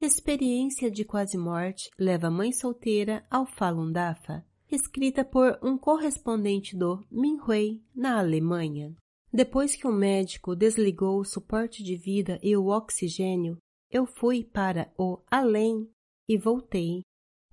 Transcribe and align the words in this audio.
Experiência 0.00 0.90
de 0.90 1.06
quase 1.06 1.38
morte 1.38 1.88
leva 1.98 2.30
mãe 2.30 2.52
solteira 2.52 3.26
ao 3.30 3.46
Falun 3.46 3.90
Dafa, 3.90 4.44
escrita 4.70 5.24
por 5.24 5.58
um 5.62 5.78
correspondente 5.78 6.76
do 6.76 7.02
Minhui 7.10 7.82
na 7.94 8.18
Alemanha. 8.18 8.94
Depois 9.32 9.74
que 9.74 9.86
o 9.86 9.92
médico 9.92 10.54
desligou 10.54 11.18
o 11.18 11.24
suporte 11.24 11.82
de 11.82 11.96
vida 11.96 12.38
e 12.42 12.54
o 12.54 12.66
oxigênio, 12.66 13.56
eu 13.90 14.04
fui 14.04 14.44
para 14.44 14.92
o 14.98 15.18
além 15.30 15.90
e 16.28 16.36
voltei. 16.36 17.00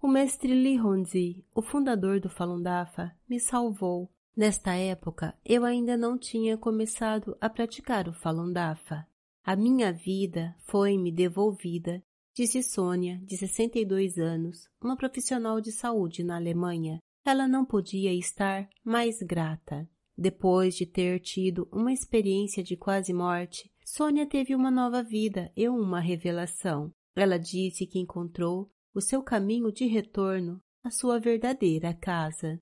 O 0.01 0.07
mestre 0.07 0.53
Li 0.53 0.77
Hongzhi, 0.77 1.45
o 1.55 1.61
fundador 1.61 2.19
do 2.19 2.29
Falun 2.29 2.61
Dafa, 2.61 3.15
me 3.27 3.39
salvou. 3.39 4.11
Nesta 4.35 4.73
época, 4.75 5.33
eu 5.45 5.63
ainda 5.63 5.95
não 5.95 6.17
tinha 6.17 6.57
começado 6.57 7.37
a 7.39 7.49
praticar 7.49 8.09
o 8.09 8.13
Falun 8.13 8.51
Dafa. 8.51 9.07
A 9.45 9.55
minha 9.55 9.93
vida 9.93 10.53
foi-me 10.65 11.09
devolvida 11.09 12.03
disse 12.33 12.63
Sônia, 12.63 13.19
de 13.23 13.37
62 13.37 14.17
anos, 14.17 14.67
uma 14.81 14.97
profissional 14.97 15.61
de 15.61 15.71
saúde 15.71 16.23
na 16.23 16.35
Alemanha. 16.35 16.99
Ela 17.25 17.47
não 17.47 17.63
podia 17.63 18.13
estar 18.13 18.67
mais 18.83 19.19
grata. 19.21 19.87
Depois 20.17 20.75
de 20.75 20.85
ter 20.85 21.19
tido 21.19 21.67
uma 21.71 21.91
experiência 21.91 22.63
de 22.63 22.75
quase 22.75 23.13
morte, 23.13 23.71
Sônia 23.85 24.25
teve 24.25 24.55
uma 24.55 24.71
nova 24.71 25.03
vida 25.03 25.51
e 25.55 25.69
uma 25.69 25.99
revelação. 25.99 26.91
Ela 27.15 27.37
disse 27.37 27.85
que 27.85 27.99
encontrou 27.99 28.69
o 28.93 29.01
seu 29.01 29.21
caminho 29.21 29.71
de 29.71 29.85
retorno 29.85 30.61
à 30.83 30.89
sua 30.89 31.19
verdadeira 31.19 31.93
casa. 31.93 32.59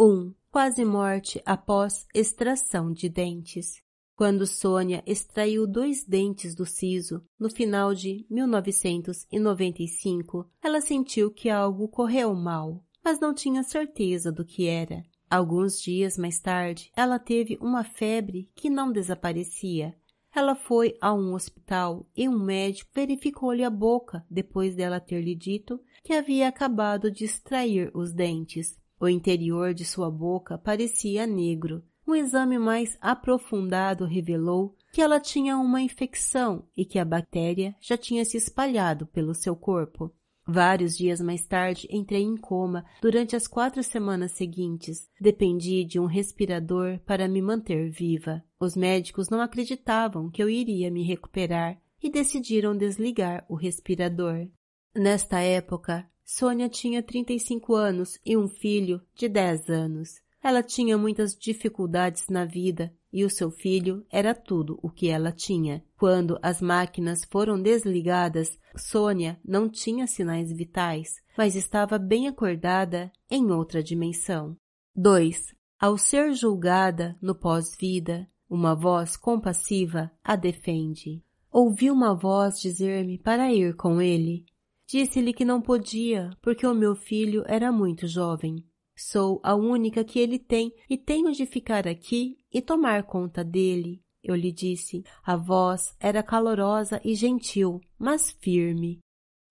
1. 0.00 0.04
Um, 0.04 0.34
quase 0.50 0.84
morte 0.84 1.42
após 1.44 2.06
extração 2.14 2.92
de 2.92 3.08
dentes. 3.08 3.82
Quando 4.18 4.46
Sônia 4.48 5.00
extraiu 5.06 5.64
dois 5.64 6.04
dentes 6.04 6.52
do 6.52 6.66
siso 6.66 7.22
no 7.38 7.48
final 7.48 7.94
de 7.94 8.26
1995, 8.28 10.50
ela 10.60 10.80
sentiu 10.80 11.30
que 11.30 11.48
algo 11.48 11.86
correu 11.86 12.34
mal, 12.34 12.84
mas 13.04 13.20
não 13.20 13.32
tinha 13.32 13.62
certeza 13.62 14.32
do 14.32 14.44
que 14.44 14.66
era. 14.66 15.04
Alguns 15.30 15.80
dias 15.80 16.18
mais 16.18 16.40
tarde, 16.40 16.90
ela 16.96 17.20
teve 17.20 17.56
uma 17.60 17.84
febre 17.84 18.50
que 18.56 18.68
não 18.68 18.90
desaparecia. 18.90 19.94
Ela 20.34 20.56
foi 20.56 20.96
a 21.00 21.14
um 21.14 21.32
hospital 21.32 22.04
e 22.16 22.28
um 22.28 22.40
médico 22.40 22.90
verificou-lhe 22.92 23.62
a 23.62 23.70
boca 23.70 24.26
depois 24.28 24.74
dela 24.74 24.98
ter 24.98 25.22
lhe 25.22 25.36
dito 25.36 25.80
que 26.02 26.12
havia 26.12 26.48
acabado 26.48 27.08
de 27.08 27.24
extrair 27.24 27.88
os 27.94 28.12
dentes. 28.12 28.76
O 28.98 29.08
interior 29.08 29.72
de 29.72 29.84
sua 29.84 30.10
boca 30.10 30.58
parecia 30.58 31.24
negro, 31.24 31.84
um 32.08 32.16
exame 32.16 32.58
mais 32.58 32.96
aprofundado 33.02 34.06
revelou 34.06 34.74
que 34.90 35.02
ela 35.02 35.20
tinha 35.20 35.58
uma 35.58 35.82
infecção 35.82 36.64
e 36.74 36.82
que 36.82 36.98
a 36.98 37.04
bactéria 37.04 37.76
já 37.80 37.98
tinha 37.98 38.24
se 38.24 38.38
espalhado 38.38 39.06
pelo 39.06 39.34
seu 39.34 39.54
corpo. 39.54 40.10
Vários 40.46 40.96
dias 40.96 41.20
mais 41.20 41.46
tarde 41.46 41.86
entrei 41.90 42.22
em 42.22 42.34
coma 42.34 42.86
durante 43.02 43.36
as 43.36 43.46
quatro 43.46 43.82
semanas 43.82 44.32
seguintes. 44.32 45.06
Dependi 45.20 45.84
de 45.84 46.00
um 46.00 46.06
respirador 46.06 46.98
para 47.00 47.28
me 47.28 47.42
manter 47.42 47.90
viva. 47.90 48.42
Os 48.58 48.74
médicos 48.74 49.28
não 49.28 49.42
acreditavam 49.42 50.30
que 50.30 50.42
eu 50.42 50.48
iria 50.48 50.90
me 50.90 51.02
recuperar 51.02 51.78
e 52.02 52.08
decidiram 52.08 52.74
desligar 52.74 53.44
o 53.50 53.54
respirador. 53.54 54.48
Nesta 54.96 55.40
época, 55.40 56.08
Sônia 56.24 56.70
tinha 56.70 57.02
35 57.02 57.74
anos 57.74 58.18
e 58.24 58.34
um 58.34 58.48
filho 58.48 59.02
de 59.14 59.28
10 59.28 59.68
anos. 59.68 60.22
Ela 60.42 60.62
tinha 60.62 60.96
muitas 60.96 61.36
dificuldades 61.36 62.28
na 62.28 62.44
vida 62.44 62.94
e 63.12 63.24
o 63.24 63.30
seu 63.30 63.50
filho 63.50 64.04
era 64.10 64.34
tudo 64.34 64.78
o 64.82 64.90
que 64.90 65.08
ela 65.08 65.32
tinha. 65.32 65.84
Quando 65.96 66.38
as 66.42 66.60
máquinas 66.60 67.24
foram 67.30 67.60
desligadas, 67.60 68.58
Sônia 68.76 69.40
não 69.44 69.68
tinha 69.68 70.06
sinais 70.06 70.52
vitais, 70.52 71.16
mas 71.36 71.56
estava 71.56 71.98
bem 71.98 72.28
acordada 72.28 73.10
em 73.30 73.50
outra 73.50 73.82
dimensão. 73.82 74.56
2. 74.94 75.54
Ao 75.80 75.96
ser 75.96 76.32
julgada 76.34 77.16
no 77.20 77.34
pós-vida, 77.34 78.28
uma 78.48 78.74
voz 78.74 79.16
compassiva 79.16 80.10
a 80.24 80.36
defende. 80.36 81.22
Ouvi 81.50 81.90
uma 81.90 82.14
voz 82.14 82.60
dizer-me 82.60 83.18
para 83.18 83.52
ir 83.52 83.74
com 83.74 84.00
ele. 84.00 84.44
Disse-lhe 84.86 85.32
que 85.32 85.44
não 85.44 85.60
podia, 85.60 86.30
porque 86.40 86.66
o 86.66 86.74
meu 86.74 86.94
filho 86.94 87.44
era 87.46 87.70
muito 87.70 88.06
jovem. 88.06 88.64
Sou 89.00 89.40
a 89.44 89.54
única 89.54 90.02
que 90.02 90.18
ele 90.18 90.40
tem 90.40 90.74
e 90.90 90.98
tenho 90.98 91.30
de 91.30 91.46
ficar 91.46 91.86
aqui 91.86 92.36
e 92.52 92.60
tomar 92.60 93.04
conta 93.04 93.44
dele. 93.44 94.02
Eu 94.20 94.34
lhe 94.34 94.50
disse. 94.50 95.04
A 95.22 95.36
voz 95.36 95.94
era 96.00 96.20
calorosa 96.20 97.00
e 97.04 97.14
gentil, 97.14 97.80
mas 97.96 98.32
firme. 98.32 98.98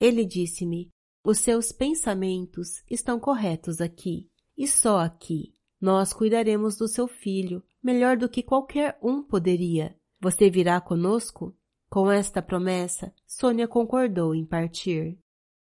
Ele 0.01 0.25
disse-me: 0.25 0.89
Os 1.23 1.39
seus 1.39 1.71
pensamentos 1.71 2.83
estão 2.91 3.17
corretos 3.21 3.79
aqui, 3.79 4.29
e 4.57 4.67
só 4.67 4.99
aqui. 4.99 5.53
Nós 5.79 6.11
cuidaremos 6.11 6.75
do 6.75 6.85
seu 6.85 7.07
filho, 7.07 7.63
melhor 7.81 8.17
do 8.17 8.27
que 8.27 8.43
qualquer 8.43 8.99
um 9.01 9.23
poderia. 9.23 9.95
Você 10.19 10.49
virá 10.49 10.81
conosco? 10.81 11.55
Com 11.89 12.11
esta 12.11 12.41
promessa, 12.41 13.13
Sônia 13.25 13.65
concordou 13.65 14.35
em 14.35 14.45
partir. 14.45 15.17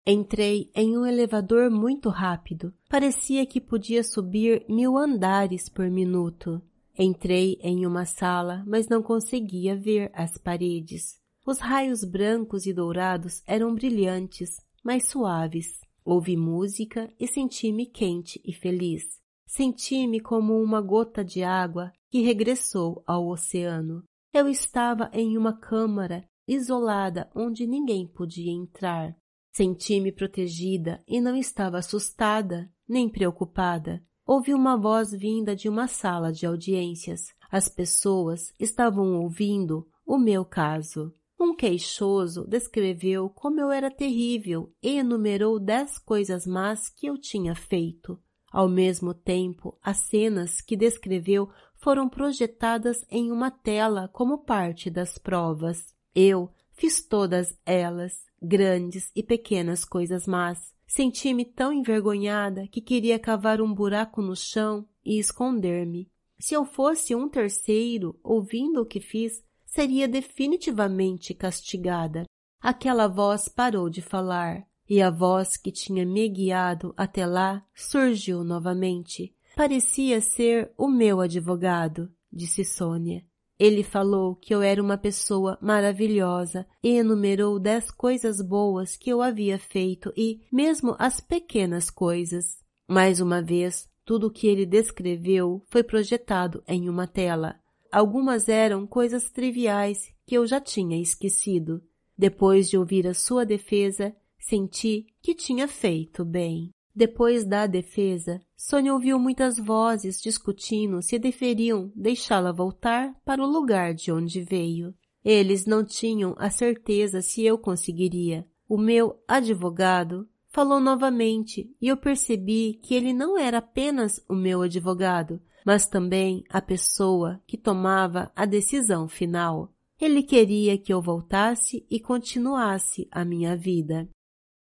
Entrei 0.05 0.71
em 0.73 0.97
um 0.97 1.05
elevador 1.05 1.69
muito 1.69 2.09
rápido. 2.09 2.73
Parecia 2.89 3.45
que 3.45 3.61
podia 3.61 4.03
subir 4.03 4.65
mil 4.67 4.97
andares 4.97 5.69
por 5.69 5.89
minuto. 5.91 6.59
Entrei 6.97 7.59
em 7.61 7.85
uma 7.85 8.05
sala, 8.05 8.63
mas 8.65 8.87
não 8.87 9.03
conseguia 9.03 9.75
ver 9.75 10.09
as 10.13 10.37
paredes. 10.39 11.19
Os 11.45 11.59
raios 11.59 12.03
brancos 12.03 12.65
e 12.65 12.73
dourados 12.73 13.43
eram 13.45 13.75
brilhantes, 13.75 14.49
mas 14.83 15.07
suaves. 15.07 15.79
Ouvi 16.03 16.35
música 16.35 17.13
e 17.19 17.27
senti-me 17.27 17.85
quente 17.85 18.41
e 18.43 18.51
feliz. 18.51 19.03
Senti-me 19.45 20.19
como 20.19 20.59
uma 20.59 20.81
gota 20.81 21.23
de 21.23 21.43
água 21.43 21.91
que 22.09 22.21
regressou 22.21 23.03
ao 23.05 23.27
oceano. 23.27 24.03
Eu 24.33 24.47
estava 24.47 25.11
em 25.13 25.37
uma 25.37 25.53
câmara 25.53 26.25
isolada 26.47 27.29
onde 27.35 27.67
ninguém 27.67 28.07
podia 28.07 28.51
entrar. 28.51 29.15
Senti-me 29.51 30.11
protegida 30.11 31.03
e 31.07 31.19
não 31.19 31.35
estava 31.35 31.77
assustada 31.77 32.71
nem 32.87 33.09
preocupada. 33.09 34.01
Ouvi 34.25 34.53
uma 34.53 34.77
voz 34.77 35.11
vinda 35.11 35.55
de 35.55 35.67
uma 35.67 35.87
sala 35.87 36.31
de 36.31 36.45
audiências. 36.45 37.33
As 37.51 37.67
pessoas 37.67 38.53
estavam 38.59 39.21
ouvindo 39.21 39.87
o 40.05 40.17
meu 40.17 40.45
caso. 40.45 41.13
Um 41.39 41.55
queixoso 41.55 42.47
descreveu 42.47 43.29
como 43.29 43.59
eu 43.59 43.71
era 43.71 43.89
terrível 43.89 44.71
e 44.81 44.97
enumerou 44.97 45.59
dez 45.59 45.97
coisas 45.97 46.45
más 46.45 46.87
que 46.87 47.07
eu 47.07 47.17
tinha 47.17 47.53
feito. 47.55 48.17
Ao 48.51 48.69
mesmo 48.69 49.13
tempo, 49.13 49.77
as 49.81 49.97
cenas 49.97 50.61
que 50.61 50.77
descreveu 50.77 51.49
foram 51.77 52.07
projetadas 52.07 53.03
em 53.09 53.31
uma 53.31 53.49
tela 53.49 54.07
como 54.09 54.45
parte 54.45 54.89
das 54.89 55.17
provas. 55.17 55.93
Eu 56.13 56.49
fiz 56.73 57.01
todas 57.05 57.57
elas 57.65 58.30
grandes 58.41 59.11
e 59.15 59.21
pequenas 59.21 59.85
coisas 59.85 60.25
más. 60.25 60.73
Senti-me 60.87 61.45
tão 61.45 61.71
envergonhada 61.71 62.67
que 62.67 62.81
queria 62.81 63.19
cavar 63.19 63.61
um 63.61 63.73
buraco 63.73 64.21
no 64.21 64.35
chão 64.35 64.85
e 65.05 65.19
esconder-me. 65.19 66.09
Se 66.39 66.53
eu 66.53 66.65
fosse 66.65 67.15
um 67.15 67.29
terceiro, 67.29 68.19
ouvindo 68.23 68.81
o 68.81 68.85
que 68.85 68.99
fiz, 68.99 69.43
seria 69.65 70.07
definitivamente 70.07 71.33
castigada. 71.33 72.25
Aquela 72.59 73.07
voz 73.07 73.47
parou 73.47 73.89
de 73.89 74.01
falar, 74.01 74.67
e 74.89 75.01
a 75.01 75.09
voz 75.09 75.55
que 75.55 75.71
tinha 75.71 76.05
me 76.05 76.27
guiado 76.27 76.93
até 76.97 77.25
lá 77.25 77.65
surgiu 77.73 78.43
novamente. 78.43 79.33
Parecia 79.55 80.19
ser 80.19 80.73
o 80.77 80.89
meu 80.89 81.21
advogado, 81.21 82.11
disse 82.31 82.65
Sônia. 82.65 83.23
Ele 83.61 83.83
falou 83.83 84.35
que 84.35 84.55
eu 84.55 84.63
era 84.63 84.81
uma 84.81 84.97
pessoa 84.97 85.55
maravilhosa 85.61 86.65
e 86.81 86.97
enumerou 86.97 87.59
dez 87.59 87.91
coisas 87.91 88.41
boas 88.41 88.97
que 88.97 89.07
eu 89.07 89.21
havia 89.21 89.59
feito 89.59 90.11
e, 90.17 90.41
mesmo 90.51 90.95
as 90.97 91.19
pequenas 91.19 91.91
coisas. 91.91 92.57
Mais 92.87 93.21
uma 93.21 93.39
vez, 93.39 93.87
tudo 94.03 94.25
o 94.25 94.31
que 94.31 94.47
ele 94.47 94.65
descreveu 94.65 95.63
foi 95.67 95.83
projetado 95.83 96.63
em 96.67 96.89
uma 96.89 97.05
tela. 97.05 97.55
Algumas 97.91 98.49
eram 98.49 98.87
coisas 98.87 99.29
triviais 99.29 100.11
que 100.25 100.33
eu 100.33 100.47
já 100.47 100.59
tinha 100.59 100.99
esquecido. 100.99 101.83
Depois 102.17 102.67
de 102.67 102.79
ouvir 102.79 103.05
a 103.05 103.13
sua 103.13 103.45
defesa, 103.45 104.11
senti 104.39 105.05
que 105.21 105.35
tinha 105.35 105.67
feito 105.67 106.25
bem. 106.25 106.71
Depois 106.95 107.45
da 107.45 107.67
defesa, 107.67 108.41
Sônia 108.55 108.93
ouviu 108.93 109.17
muitas 109.17 109.57
vozes 109.57 110.21
discutindo 110.21 111.01
se 111.01 111.17
deveriam 111.17 111.91
deixá-la 111.95 112.51
voltar 112.51 113.15
para 113.23 113.41
o 113.41 113.47
lugar 113.49 113.93
de 113.93 114.11
onde 114.11 114.41
veio. 114.41 114.93
Eles 115.23 115.65
não 115.65 115.85
tinham 115.85 116.35
a 116.37 116.49
certeza 116.49 117.21
se 117.21 117.43
eu 117.43 117.57
conseguiria. 117.57 118.45
O 118.67 118.77
meu 118.77 119.21
advogado 119.27 120.27
falou 120.49 120.79
novamente 120.79 121.73
e 121.81 121.87
eu 121.87 121.95
percebi 121.95 122.79
que 122.83 122.93
ele 122.93 123.13
não 123.13 123.37
era 123.37 123.59
apenas 123.59 124.23
o 124.27 124.35
meu 124.35 124.61
advogado, 124.61 125.41
mas 125.65 125.87
também 125.87 126.43
a 126.49 126.61
pessoa 126.61 127.41
que 127.47 127.57
tomava 127.57 128.31
a 128.35 128.45
decisão 128.45 129.07
final. 129.07 129.73
Ele 129.99 130.23
queria 130.23 130.77
que 130.77 130.91
eu 130.91 131.01
voltasse 131.01 131.85
e 131.89 131.99
continuasse 131.99 133.07
a 133.11 133.23
minha 133.23 133.55
vida. 133.55 134.09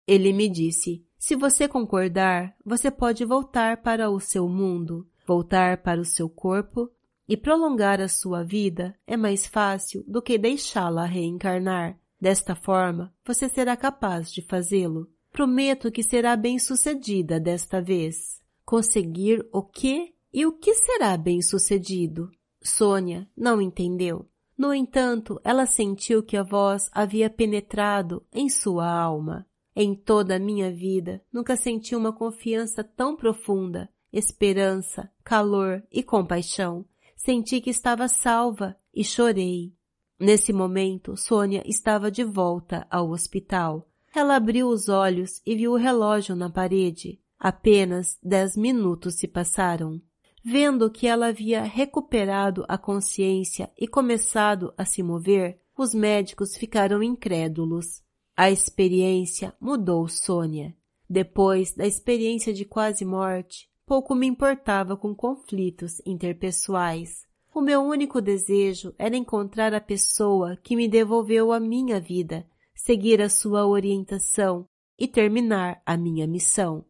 Ele 0.07 0.31
me 0.31 0.47
disse: 0.47 1.05
se 1.25 1.35
você 1.35 1.67
concordar, 1.67 2.55
você 2.63 2.91
pode 2.91 3.25
voltar 3.25 3.81
para 3.81 4.11
o 4.11 4.19
seu 4.19 4.47
mundo, 4.47 5.09
voltar 5.25 5.81
para 5.81 5.99
o 5.99 6.05
seu 6.05 6.29
corpo 6.29 6.87
e 7.27 7.35
prolongar 7.35 7.99
a 7.99 8.07
sua 8.07 8.43
vida 8.43 8.95
é 9.07 9.17
mais 9.17 9.47
fácil 9.47 10.03
do 10.07 10.21
que 10.21 10.37
deixá-la 10.37 11.03
reencarnar. 11.03 11.97
Desta 12.21 12.53
forma, 12.53 13.11
você 13.25 13.49
será 13.49 13.75
capaz 13.75 14.31
de 14.31 14.43
fazê-lo. 14.43 15.09
Prometo 15.31 15.91
que 15.91 16.03
será 16.03 16.35
bem-sucedida 16.35 17.39
desta 17.39 17.81
vez. 17.81 18.39
Conseguir 18.63 19.43
o 19.51 19.63
que 19.63 20.13
e 20.31 20.45
o 20.45 20.51
que 20.51 20.75
será 20.75 21.17
bem-sucedido? 21.17 22.29
Sônia 22.61 23.27
não 23.35 23.59
entendeu. 23.59 24.29
No 24.55 24.71
entanto, 24.71 25.41
ela 25.43 25.65
sentiu 25.65 26.21
que 26.21 26.37
a 26.37 26.43
voz 26.43 26.87
havia 26.91 27.31
penetrado 27.31 28.23
em 28.31 28.47
sua 28.47 28.87
alma. 28.87 29.47
Em 29.75 29.93
toda 29.93 30.37
a 30.37 30.39
minha 30.39 30.71
vida, 30.71 31.21
nunca 31.33 31.57
senti 31.57 31.95
uma 31.95 32.13
confiança 32.13 32.81
tão 32.81 33.15
profunda, 33.15 33.89
esperança, 34.11 35.11
calor 35.21 35.83
e 35.91 36.01
compaixão. 36.01 36.85
Senti 37.17 37.59
que 37.59 37.71
estava 37.71 38.07
salva 38.07 38.77
e 38.93 39.03
chorei. 39.03 39.73
Nesse 40.17 40.53
momento, 40.53 41.17
Sônia 41.17 41.61
estava 41.65 42.09
de 42.09 42.23
volta 42.23 42.87
ao 42.89 43.09
hospital. 43.09 43.89
Ela 44.15 44.37
abriu 44.37 44.69
os 44.69 44.87
olhos 44.87 45.41
e 45.45 45.55
viu 45.55 45.73
o 45.73 45.77
relógio 45.77 46.35
na 46.37 46.49
parede. 46.49 47.19
Apenas 47.37 48.17
dez 48.23 48.55
minutos 48.55 49.15
se 49.15 49.27
passaram. 49.27 50.01
Vendo 50.41 50.89
que 50.89 51.05
ela 51.05 51.27
havia 51.27 51.63
recuperado 51.63 52.63
a 52.69 52.77
consciência 52.77 53.69
e 53.77 53.87
começado 53.87 54.73
a 54.77 54.85
se 54.85 55.03
mover, 55.03 55.59
os 55.77 55.93
médicos 55.93 56.55
ficaram 56.55 57.03
incrédulos. 57.03 58.04
A 58.37 58.51
experiência 58.51 59.55
mudou 59.61 60.09
Sônia. 60.09 60.75
Depois 61.09 61.73
da 61.73 61.87
experiência 61.87 62.51
de 62.51 62.65
quase 62.65 63.05
morte, 63.05 63.69
pouco 63.85 64.13
me 64.13 64.27
importava 64.27 64.97
com 64.97 65.15
conflitos 65.15 66.01
interpessoais. 66.05 67.25
O 67.53 67.61
meu 67.61 67.81
único 67.81 68.21
desejo 68.21 68.93
era 68.99 69.15
encontrar 69.15 69.73
a 69.73 69.79
pessoa 69.79 70.57
que 70.57 70.75
me 70.75 70.89
devolveu 70.89 71.53
a 71.53 71.59
minha 71.61 71.97
vida, 72.01 72.45
seguir 72.73 73.21
a 73.21 73.29
sua 73.29 73.65
orientação 73.65 74.67
e 74.99 75.07
terminar 75.07 75.81
a 75.85 75.95
minha 75.95 76.27
missão. 76.27 76.83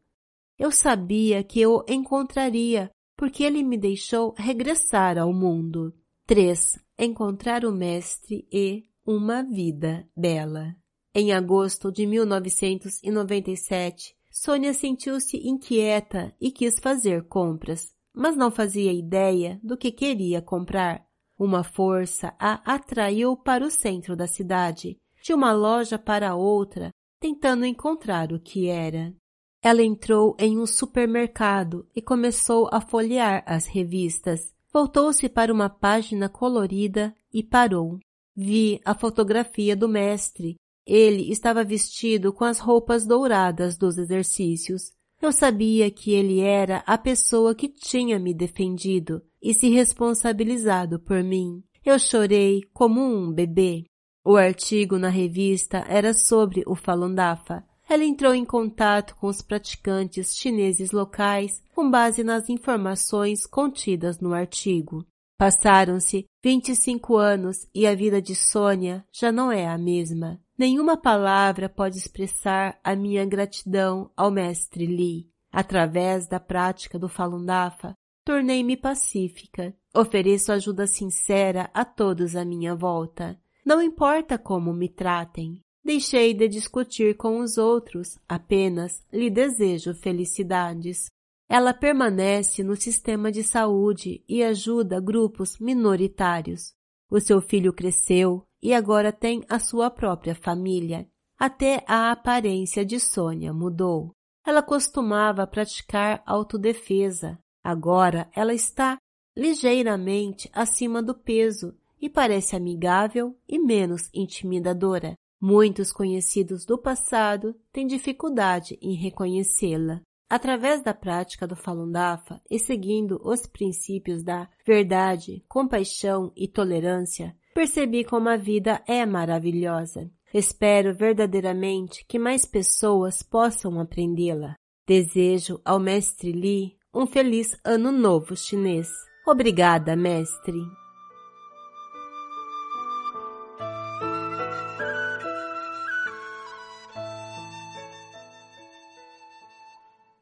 Eu 0.57 0.71
sabia 0.71 1.43
que 1.43 1.61
eu 1.61 1.85
encontraria, 1.87 2.89
porque 3.15 3.43
ele 3.43 3.61
me 3.61 3.77
deixou 3.77 4.33
regressar 4.35 5.19
ao 5.19 5.31
mundo. 5.31 5.93
3. 6.25 6.79
Encontrar 6.97 7.65
o 7.65 7.71
Mestre 7.71 8.47
e 8.51 8.85
uma 9.05 9.43
vida 9.43 10.09
bela. 10.17 10.75
Em 11.17 11.31
agosto 11.31 11.93
de 11.93 12.05
1997, 12.05 14.13
Sônia 14.29 14.73
sentiu-se 14.73 15.37
inquieta 15.47 16.35
e 16.41 16.51
quis 16.51 16.77
fazer 16.77 17.25
compras, 17.29 17.95
mas 18.13 18.35
não 18.35 18.51
fazia 18.51 18.91
ideia 18.91 19.57
do 19.63 19.77
que 19.77 19.93
queria 19.93 20.41
comprar. 20.41 21.05
Uma 21.39 21.63
força 21.63 22.35
a 22.37 22.55
atraiu 22.65 23.37
para 23.37 23.65
o 23.65 23.71
centro 23.71 24.13
da 24.13 24.27
cidade, 24.27 24.97
de 25.23 25.33
uma 25.33 25.53
loja 25.53 25.97
para 25.97 26.35
outra, 26.35 26.89
tentando 27.17 27.65
encontrar 27.65 28.33
o 28.33 28.39
que 28.39 28.67
era. 28.67 29.15
Ela 29.63 29.83
entrou 29.83 30.35
em 30.37 30.59
um 30.59 30.65
supermercado 30.65 31.87
e 31.95 32.01
começou 32.01 32.67
a 32.73 32.81
folhear 32.81 33.41
as 33.47 33.67
revistas. 33.67 34.53
Voltou-se 34.73 35.29
para 35.29 35.53
uma 35.53 35.69
página 35.69 36.27
colorida 36.27 37.15
e 37.33 37.41
parou. 37.41 37.99
Vi 38.35 38.81
a 38.83 38.93
fotografia 38.93 39.77
do 39.77 39.87
mestre 39.87 40.57
ele 40.85 41.31
estava 41.31 41.63
vestido 41.63 42.31
com 42.31 42.43
as 42.43 42.59
roupas 42.59 43.05
douradas 43.05 43.77
dos 43.77 43.97
exercícios. 43.97 44.91
Eu 45.21 45.31
sabia 45.31 45.89
que 45.89 46.11
ele 46.11 46.41
era 46.41 46.83
a 46.85 46.97
pessoa 46.97 47.55
que 47.55 47.67
tinha 47.67 48.19
me 48.19 48.33
defendido 48.33 49.21
e 49.41 49.53
se 49.53 49.69
responsabilizado 49.69 50.99
por 50.99 51.23
mim. 51.23 51.63
Eu 51.83 51.97
chorei 51.97 52.63
como 52.73 53.01
um 53.01 53.31
bebê. 53.31 53.85
O 54.23 54.35
artigo 54.35 54.97
na 54.97 55.09
revista 55.09 55.85
era 55.87 56.13
sobre 56.13 56.63
o 56.67 56.75
Falun 56.75 57.13
Dafa. 57.13 57.63
Ela 57.87 58.03
entrou 58.03 58.33
em 58.33 58.43
contato 58.43 59.15
com 59.15 59.27
os 59.27 59.41
praticantes 59.41 60.35
chineses 60.35 60.91
locais 60.91 61.61
com 61.73 61.89
base 61.89 62.23
nas 62.23 62.49
informações 62.49 63.45
contidas 63.45 64.19
no 64.19 64.33
artigo. 64.33 65.05
Passaram-se 65.37 66.25
25 66.41 67.17
anos 67.17 67.67
e 67.75 67.85
a 67.85 67.93
vida 67.93 68.21
de 68.21 68.33
Sônia 68.33 69.05
já 69.11 69.31
não 69.31 69.51
é 69.51 69.67
a 69.67 69.77
mesma. 69.77 70.39
Nenhuma 70.57 70.95
palavra 70.95 71.67
pode 71.67 71.97
expressar 71.97 72.79
a 72.81 72.95
minha 72.95 73.25
gratidão 73.25 74.09
ao 74.15 74.31
mestre 74.31 74.85
Li. 74.85 75.29
Através 75.51 76.27
da 76.27 76.39
prática 76.39 76.97
do 76.97 77.09
Falun 77.09 77.43
Dafa, 77.43 77.93
tornei-me 78.23 78.77
pacífica. 78.77 79.75
Ofereço 79.93 80.53
ajuda 80.53 80.87
sincera 80.87 81.69
a 81.73 81.83
todos 81.83 82.35
à 82.35 82.45
minha 82.45 82.73
volta. 82.73 83.37
Não 83.65 83.81
importa 83.81 84.37
como 84.37 84.73
me 84.73 84.87
tratem. 84.87 85.59
Deixei 85.83 86.33
de 86.33 86.47
discutir 86.47 87.15
com 87.15 87.39
os 87.39 87.57
outros, 87.57 88.17
apenas 88.27 89.03
lhe 89.11 89.29
desejo 89.29 89.93
felicidades. 89.93 91.05
Ela 91.47 91.73
permanece 91.73 92.63
no 92.63 92.75
sistema 92.75 93.31
de 93.31 93.43
saúde 93.43 94.23
e 94.27 94.43
ajuda 94.43 94.99
grupos 94.99 95.59
minoritários. 95.59 96.73
O 97.09 97.19
seu 97.19 97.39
filho 97.39 97.71
cresceu 97.71 98.43
e 98.61 98.73
agora 98.73 99.11
tem 99.11 99.43
a 99.47 99.59
sua 99.59 99.91
própria 99.91 100.33
família. 100.33 101.07
Até 101.37 101.83
a 101.87 102.11
aparência 102.11 102.83
de 102.83 102.99
Sônia 102.99 103.53
mudou. 103.53 104.11
Ela 104.45 104.63
costumava 104.63 105.45
praticar 105.45 106.23
autodefesa. 106.25 107.37
Agora 107.63 108.29
ela 108.35 108.53
está 108.53 108.97
ligeiramente 109.35 110.49
acima 110.53 111.01
do 111.01 111.13
peso 111.13 111.75
e 112.01 112.09
parece 112.09 112.55
amigável 112.55 113.37
e 113.47 113.59
menos 113.59 114.09
intimidadora. 114.13 115.15
Muitos 115.41 115.91
conhecidos 115.91 116.65
do 116.65 116.77
passado 116.77 117.55
têm 117.71 117.85
dificuldade 117.85 118.77
em 118.81 118.95
reconhecê-la. 118.95 120.01
Através 120.29 120.81
da 120.81 120.93
prática 120.93 121.45
do 121.45 121.55
Falun 121.55 121.91
Dafa 121.91 122.41
e 122.49 122.57
seguindo 122.57 123.19
os 123.23 123.45
princípios 123.45 124.23
da 124.23 124.49
verdade, 124.65 125.43
compaixão 125.47 126.31
e 126.35 126.47
tolerância, 126.47 127.35
percebi 127.53 128.03
como 128.03 128.29
a 128.29 128.35
vida 128.35 128.81
é 128.87 129.05
maravilhosa. 129.05 130.11
Espero 130.33 130.93
verdadeiramente 130.93 132.03
que 132.07 132.19
mais 132.19 132.43
pessoas 132.43 133.21
possam 133.23 133.79
aprendê-la. 133.79 134.55
Desejo 134.87 135.61
ao 135.63 135.79
mestre 135.79 136.31
Li 136.31 136.75
um 136.93 137.05
feliz 137.05 137.57
ano 137.63 137.91
novo 137.91 138.35
chinês. 138.35 138.89
Obrigada, 139.27 139.95
mestre. 139.95 140.59